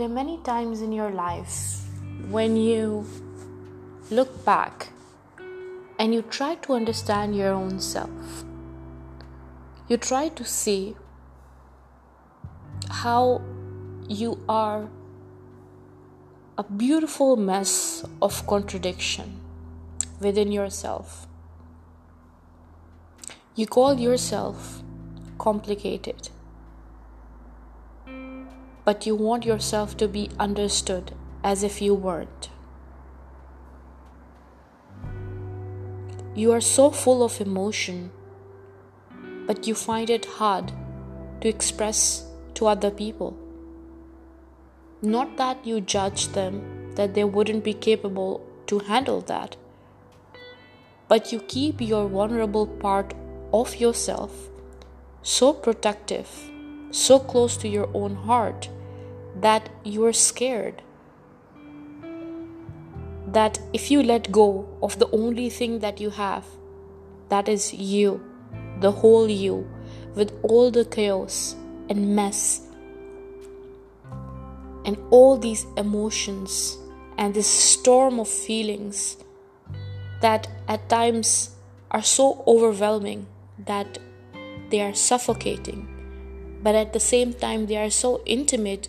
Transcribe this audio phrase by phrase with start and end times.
[0.00, 1.82] there are many times in your life
[2.30, 3.04] when you
[4.10, 4.88] look back
[5.98, 8.44] and you try to understand your own self.
[9.88, 10.96] You try to see
[12.88, 13.42] how
[14.08, 14.88] you are
[16.56, 19.38] a beautiful mess of contradiction
[20.18, 21.26] within yourself.
[23.54, 24.82] You call yourself
[25.36, 26.30] complicated,
[28.90, 31.12] but you want yourself to be understood
[31.44, 32.48] as if you weren't.
[36.34, 38.10] You are so full of emotion,
[39.46, 40.72] but you find it hard
[41.40, 43.38] to express to other people.
[45.02, 46.58] Not that you judge them
[46.96, 49.56] that they wouldn't be capable to handle that,
[51.06, 53.14] but you keep your vulnerable part
[53.52, 54.50] of yourself
[55.22, 56.28] so protective,
[56.90, 58.68] so close to your own heart
[59.40, 60.82] that you are scared.
[63.26, 66.44] That if you let go of the only thing that you have,
[67.28, 68.22] that is you,
[68.80, 69.68] the whole you,
[70.14, 71.54] with all the chaos
[71.88, 72.62] and mess
[74.84, 76.76] and all these emotions
[77.18, 79.16] and this storm of feelings
[80.20, 81.50] that at times
[81.90, 83.26] are so overwhelming
[83.58, 83.98] that
[84.70, 85.88] they are suffocating,
[86.62, 88.88] but at the same time, they are so intimate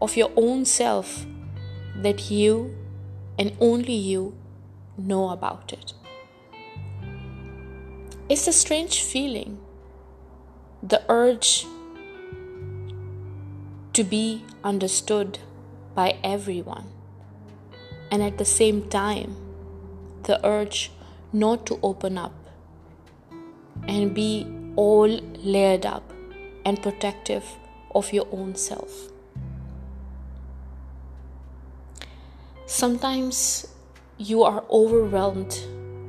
[0.00, 1.26] of your own self
[1.96, 2.76] that you
[3.38, 4.36] and only you
[4.96, 5.92] know about it.
[8.28, 9.58] It's a strange feeling,
[10.82, 11.66] the urge
[13.94, 15.38] to be understood
[15.94, 16.84] by everyone.
[18.10, 19.36] And at the same time,
[20.24, 20.90] the urge
[21.32, 22.34] not to open up
[23.86, 26.12] and be all layered up
[26.64, 27.44] and protective
[27.94, 29.10] of your own self.
[32.70, 33.66] Sometimes
[34.18, 35.58] you are overwhelmed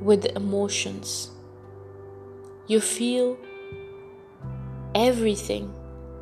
[0.02, 1.30] with emotions.
[2.66, 3.38] You feel
[4.94, 5.72] everything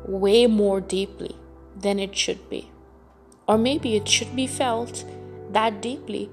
[0.05, 1.35] way more deeply
[1.75, 2.71] than it should be.
[3.49, 5.03] Or maybe it should be felt
[5.51, 6.29] that deeply,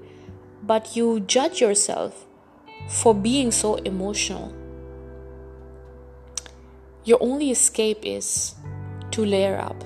[0.63, 2.25] but you judge yourself
[2.87, 4.53] for being so emotional.
[7.03, 8.55] Your only escape is
[9.11, 9.83] to layer up.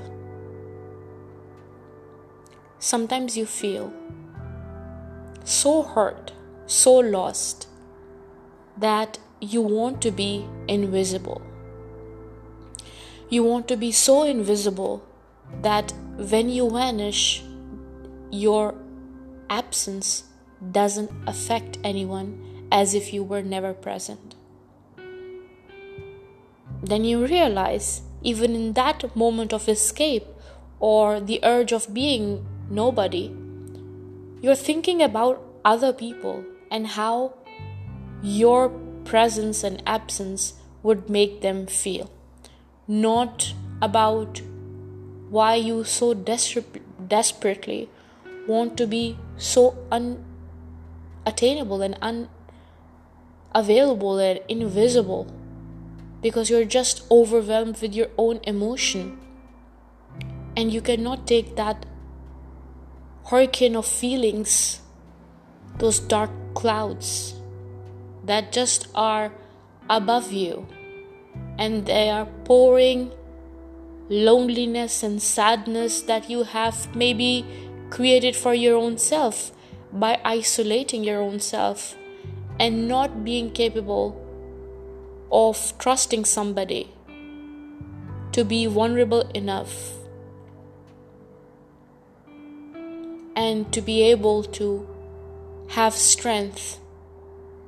[2.84, 3.94] Sometimes you feel
[5.44, 6.31] so hurt,
[6.66, 7.68] so lost,
[8.75, 11.44] that you want to be invisible.
[13.30, 15.06] You want to be so invisible
[15.62, 17.44] that when you vanish,
[18.31, 18.74] your
[19.48, 20.24] absence
[20.72, 24.34] doesn't affect anyone as if you were never present.
[26.81, 30.25] Then you realize, even in that moment of escape
[30.80, 33.35] or the urge of being nobody,
[34.41, 37.33] you're thinking about other people and how
[38.23, 38.69] your
[39.03, 42.09] presence and absence would make them feel,
[42.87, 44.41] not about
[45.29, 47.89] why you so desperately
[48.47, 49.77] want to be so
[51.25, 52.27] unattainable and
[53.53, 55.27] unavailable and invisible
[56.21, 59.17] because you're just overwhelmed with your own emotion.
[60.55, 61.85] And you cannot take that
[63.29, 64.81] hurricane of feelings
[65.77, 67.35] those dark clouds
[68.25, 69.31] that just are
[69.89, 70.67] above you
[71.57, 73.11] and they are pouring
[74.09, 77.45] loneliness and sadness that you have maybe
[77.89, 79.51] created for your own self
[79.93, 81.95] by isolating your own self
[82.59, 84.17] and not being capable
[85.31, 86.91] of trusting somebody
[88.31, 90.00] to be vulnerable enough
[93.51, 94.67] and to be able to
[95.78, 96.79] have strength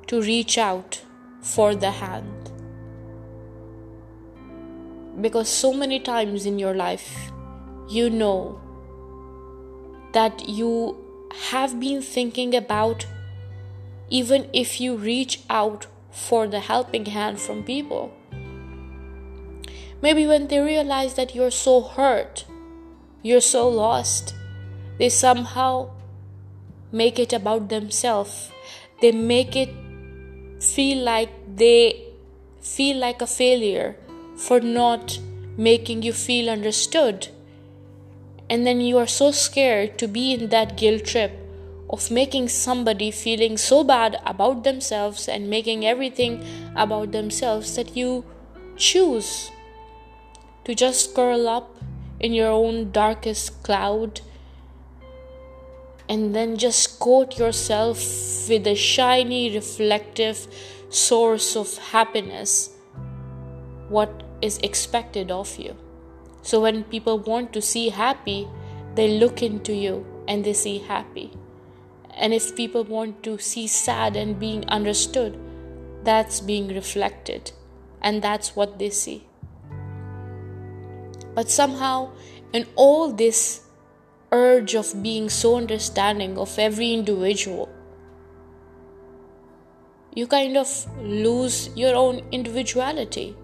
[0.08, 1.02] to reach out
[1.42, 2.52] for the hand
[5.22, 7.32] because so many times in your life
[7.90, 8.60] you know
[10.14, 10.74] that you
[11.50, 13.06] have been thinking about
[14.10, 18.14] even if you reach out for the helping hand from people.
[20.02, 22.46] Maybe when they realize that you're so hurt,
[23.24, 24.36] you're so lost,
[24.98, 25.90] they somehow
[26.92, 28.52] make it about themselves.
[29.02, 29.70] They make it
[30.62, 32.04] feel like they
[32.62, 33.96] feel like a failure
[34.38, 35.20] for not
[35.58, 37.28] making you feel understood.
[38.50, 41.32] And then you are so scared to be in that guilt trip
[41.90, 46.44] of making somebody feeling so bad about themselves and making everything
[46.76, 48.26] about themselves that you
[48.76, 49.52] choose
[50.66, 51.78] to just curl up
[52.20, 54.22] in your own darkest cloud
[56.10, 57.98] and then just coat yourself
[58.50, 60.48] with a shiny, reflective
[60.90, 62.70] source of happiness,
[63.90, 65.76] what is expected of you.
[66.42, 68.48] So when people want to see happy,
[68.96, 71.32] they look into you and they see happy.
[72.16, 75.40] And if people want to see sad and being understood,
[76.04, 77.52] that's being reflected.
[78.02, 79.26] And that's what they see.
[81.34, 82.12] But somehow,
[82.52, 83.63] in all this
[84.34, 87.70] urge of being so understanding of every individual,
[90.16, 90.68] you kind of
[91.00, 93.36] lose your own individuality.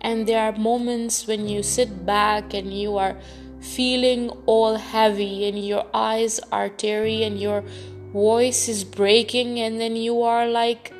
[0.00, 3.18] And there are moments when you sit back and you are
[3.60, 7.64] feeling all heavy and your eyes are teary and your
[8.12, 10.92] voice is breaking, and then you are like,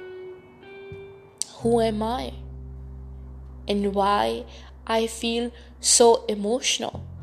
[1.58, 2.34] Who am I?
[3.68, 4.44] And why
[4.86, 7.13] I feel so emotional?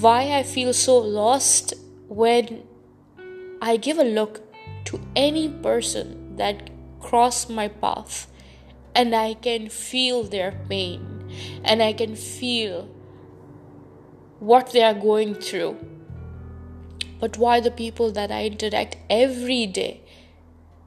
[0.00, 1.74] Why I feel so lost
[2.06, 2.62] when
[3.60, 4.40] I give a look
[4.84, 8.30] to any person that cross my path
[8.94, 11.28] and I can feel their pain
[11.64, 12.88] and I can feel
[14.38, 15.76] what they are going through.
[17.18, 20.02] But why the people that I interact every day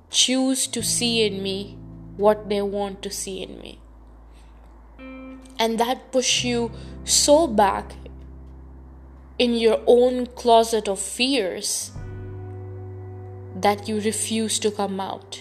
[0.10, 1.78] choose to see in me
[2.16, 3.82] what they want to see in me?
[5.60, 6.72] And that push you
[7.04, 7.92] so back
[9.42, 11.92] in your own closet of fears
[13.56, 15.40] that you refuse to come out.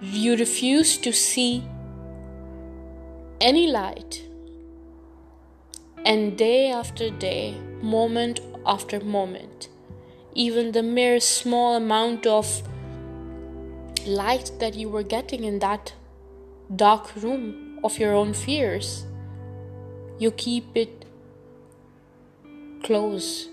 [0.00, 1.62] You refuse to see
[3.40, 4.24] any light
[6.04, 9.68] and day after day, moment after moment,
[10.34, 12.62] even the mere small amount of
[14.04, 15.92] light that you were getting in that
[16.74, 19.04] dark room of your own fears,
[20.18, 20.97] you keep it
[22.82, 23.48] close.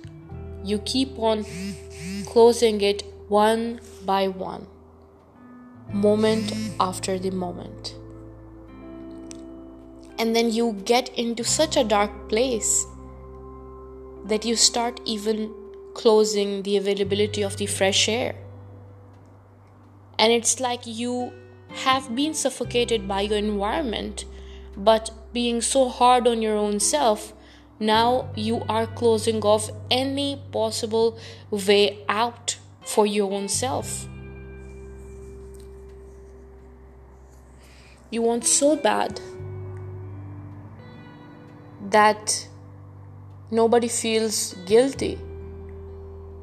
[0.63, 1.45] You keep on
[2.25, 4.67] closing it one by one,
[5.91, 7.95] moment after the moment
[10.17, 12.85] and then you get into such a dark place
[14.25, 15.53] that you start even
[15.93, 18.35] closing the availability of the fresh air.
[20.17, 21.33] And it's like you
[21.69, 24.25] have been suffocated by your environment,
[24.77, 27.33] but being so hard on your own self,
[27.79, 31.17] now you are closing off any possible
[31.51, 34.07] way out for your own self.
[38.09, 39.19] You want so bad
[41.89, 42.47] that
[43.51, 45.19] nobody feels guilty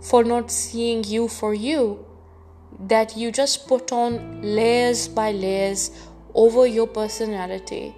[0.03, 2.05] for not seeing you for you,
[2.79, 5.91] that you just put on layers by layers
[6.35, 7.95] over your personality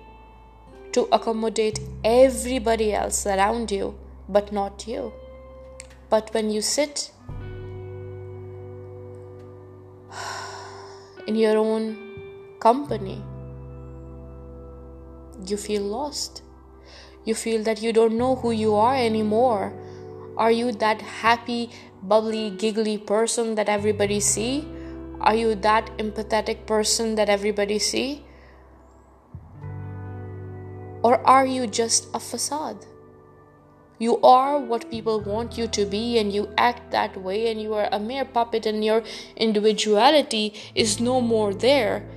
[0.94, 3.98] to accommodate everybody else around you,
[4.28, 5.12] but not you.
[6.08, 7.10] But when you sit
[11.26, 11.96] in your own
[12.60, 13.20] company,
[15.44, 16.42] you feel lost.
[17.24, 19.72] You feel that you don't know who you are anymore.
[20.36, 21.70] Are you that happy,
[22.02, 24.64] bubbly, giggly person that everybody see?
[25.20, 28.24] Are you that empathetic person that everybody see?
[31.04, 32.86] Or are you just a facade?
[33.98, 37.74] You are what people want you to be, and you act that way, and you
[37.74, 39.02] are a mere puppet, and your
[39.36, 42.08] individuality is no more there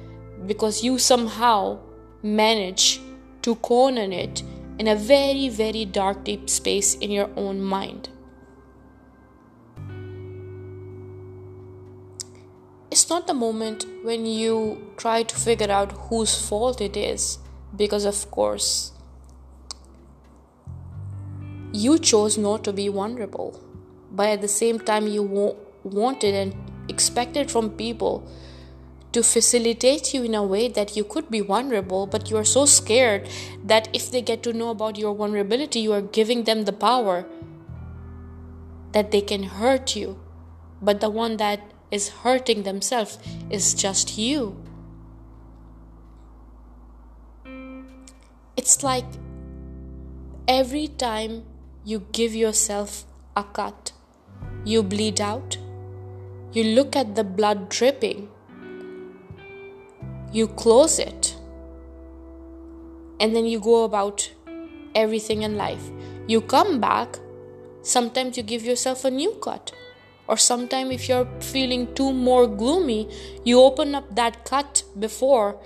[0.45, 1.79] because you somehow
[2.23, 3.01] manage
[3.41, 4.41] to corner it
[4.79, 8.07] in a very, very dark, deep space in your own mind.
[12.89, 17.39] It's not the moment when you try to figure out whose fault it is,
[17.75, 18.91] because of course,
[21.73, 23.59] you chose not to be vulnerable,
[24.11, 26.55] but at the same time, you wanted and
[26.89, 28.27] expected from people
[29.11, 32.65] to facilitate you in a way that you could be vulnerable, but you are so
[32.65, 33.27] scared
[33.63, 37.25] that if they get to know about your vulnerability, you are giving them the power
[38.91, 40.19] that they can hurt you.
[40.81, 43.17] But the one that is hurting themselves
[43.49, 44.61] is just you.
[48.57, 49.05] It's like
[50.47, 51.45] every time
[51.85, 53.93] you give yourself a cut,
[54.65, 55.57] you bleed out,
[56.51, 58.29] you look at the blood dripping
[60.31, 61.35] you close it
[63.19, 64.31] and then you go about
[64.93, 65.89] everything in life.
[66.27, 67.17] You come back,
[67.81, 69.71] sometimes you give yourself a new cut.
[70.27, 73.09] Or sometimes, if you're feeling too more gloomy,
[73.45, 75.57] you open up that cut before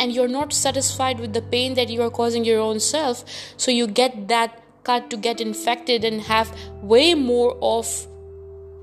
[0.00, 3.22] and you're not satisfied with the pain that you are causing your own self.
[3.58, 8.06] So you get that cut to get infected and have way more of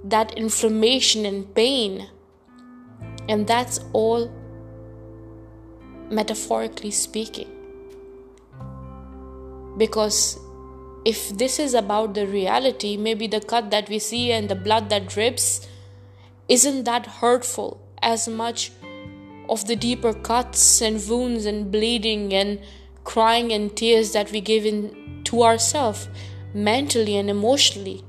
[0.03, 2.07] that inflammation and pain.
[3.27, 4.31] And that's all
[6.11, 7.49] metaphorically speaking.
[9.75, 10.39] Because
[11.03, 14.89] if this is about the reality, maybe the cut that we see and the blood
[14.89, 15.67] that drips
[16.47, 18.71] isn't that hurtful as much
[19.49, 22.59] of the deeper cuts and wounds and bleeding and
[23.03, 26.09] crying and tears that we give in to ourselves
[26.53, 28.03] mentally and emotionally.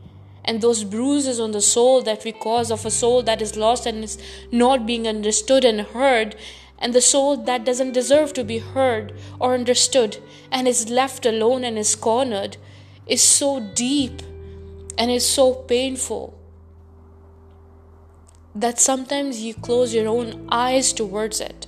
[0.45, 3.87] And those bruises on the soul that we cause of a soul that is lost
[3.87, 4.19] and is
[4.51, 6.35] not being understood and heard
[6.79, 10.19] and the soul that doesn't deserve to be heard or understood
[10.51, 12.57] and is left alone and is cornered
[13.07, 14.23] is so deep
[14.97, 16.38] and is so painful
[18.61, 21.67] that sometimes you close your own eyes towards it.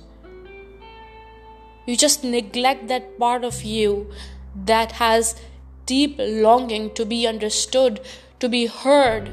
[1.85, 4.11] You just neglect that part of you
[4.65, 5.35] that has
[5.85, 8.01] deep longing to be understood,
[8.39, 9.31] to be heard,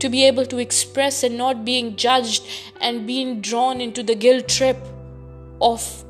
[0.00, 2.42] to be able to express and not being judged
[2.80, 4.78] and being drawn into the guilt trip
[5.60, 6.04] of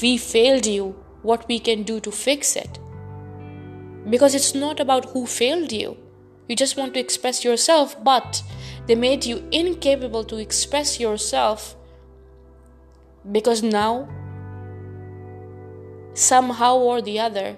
[0.00, 2.78] we failed you, what we can do to fix it.
[4.08, 5.98] Because it's not about who failed you.
[6.48, 8.42] You just want to express yourself, but
[8.90, 11.76] they made you incapable to express yourself
[13.30, 14.08] because now,
[16.12, 17.56] somehow or the other,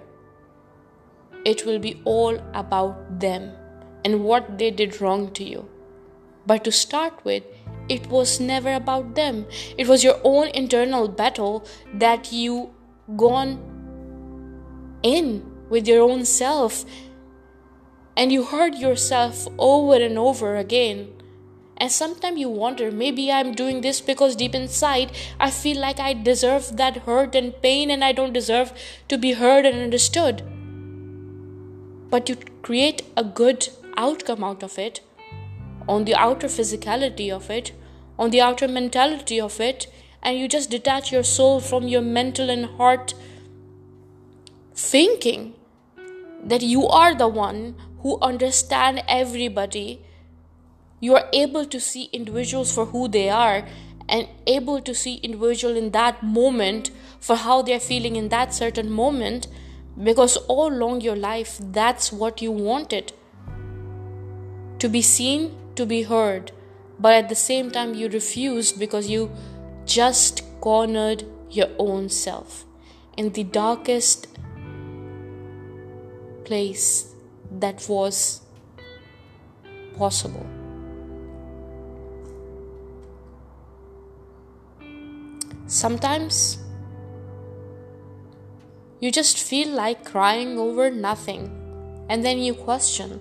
[1.47, 3.51] it will be all about them
[4.05, 5.67] and what they did wrong to you.
[6.47, 7.45] But to start with,
[7.89, 9.47] it was never about them.
[9.79, 12.75] It was your own internal battle that you
[13.17, 13.57] gone
[15.03, 16.85] in with your own self
[18.19, 21.09] and you hurt yourself over and over again.
[21.77, 26.13] And sometimes you wonder, maybe I'm doing this because deep inside I feel like I
[26.13, 28.73] deserve that hurt and pain and I don't deserve
[29.09, 30.43] to be heard and understood.
[32.11, 35.01] But you create a good outcome out of it,
[35.89, 37.73] on the outer physicality of it,
[38.19, 39.87] on the outer mentality of it,
[40.23, 43.15] and you just detach your soul from your mental and heart
[44.75, 45.55] thinking
[46.45, 50.05] that you are the one who understand everybody
[51.03, 53.67] you are able to see individuals for who they are
[54.09, 58.91] and able to see individual in that moment for how they're feeling in that certain
[58.91, 59.49] moment
[60.11, 63.13] because all along your life that's what you wanted
[64.79, 66.53] to be seen to be heard
[66.99, 69.31] but at the same time you refused because you
[69.85, 72.65] just cornered your own self
[73.17, 74.29] in the darkest
[76.45, 77.15] place
[77.51, 78.41] that was
[79.97, 80.62] possible.
[85.73, 86.59] Sometimes
[89.01, 91.49] you just feel like crying over nothing,
[92.11, 93.19] and then you question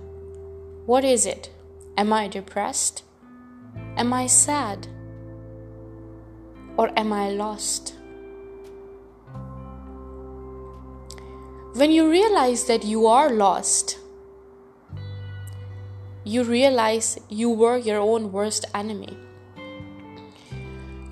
[0.85, 1.49] what is it?
[1.95, 3.03] Am I depressed?
[3.95, 4.89] Am I sad?
[6.75, 7.95] Or am I lost?
[11.75, 13.97] When you realize that you are lost,
[16.25, 19.17] you realize you were your own worst enemy.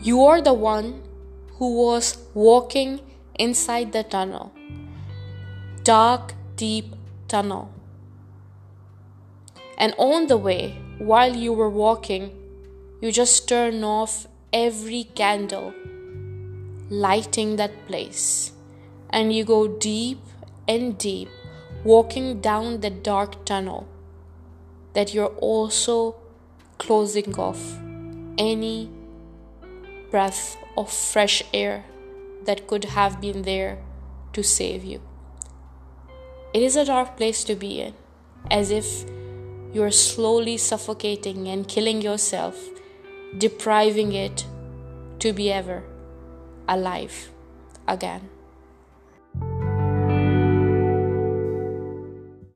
[0.01, 1.03] You are the one
[1.59, 3.01] who was walking
[3.35, 4.53] inside the tunnel,
[5.83, 6.95] dark, deep
[7.27, 7.69] tunnel.
[9.77, 12.31] And on the way, while you were walking,
[13.01, 15.73] you just turn off every candle,
[16.89, 18.53] lighting that place,
[19.09, 20.19] and you go deep
[20.65, 21.29] and deep,
[21.83, 23.85] walking down the dark tunnel,
[24.93, 26.15] that you're also
[26.77, 27.77] closing off
[28.37, 28.89] any
[30.11, 31.85] breath of fresh air
[32.45, 33.79] that could have been there
[34.33, 35.01] to save you.
[36.53, 37.93] It is a dark place to be in,
[38.49, 39.05] as if
[39.71, 42.57] you're slowly suffocating and killing yourself,
[43.37, 44.45] depriving it
[45.19, 45.83] to be ever
[46.67, 47.29] alive
[47.87, 48.29] again.